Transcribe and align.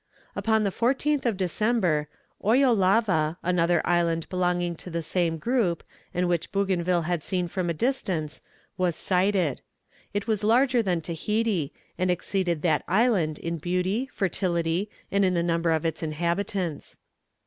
Upon 0.35 0.63
the 0.63 0.71
14th 0.71 1.27
of 1.27 1.37
December, 1.37 2.07
Oyolava, 2.43 3.37
another 3.43 3.85
island 3.85 4.27
belonging 4.29 4.75
to 4.77 4.89
the 4.89 5.03
same 5.03 5.37
group, 5.37 5.83
and 6.11 6.27
which 6.27 6.51
Bougainville 6.51 7.03
had 7.03 7.21
seen 7.21 7.47
from 7.47 7.69
a 7.69 7.73
distance, 7.75 8.41
was 8.79 8.95
sighted. 8.95 9.61
It 10.11 10.25
was 10.25 10.43
larger 10.43 10.81
than 10.81 11.01
Tahiti, 11.01 11.71
and 11.99 12.09
exceeded 12.09 12.63
that 12.63 12.83
island 12.87 13.37
in 13.37 13.59
beauty, 13.59 14.09
fertility, 14.11 14.89
and 15.11 15.23
in 15.23 15.35
the 15.35 15.43
number 15.43 15.69
of 15.69 15.85
its 15.85 16.01
inhabitants. 16.01 16.97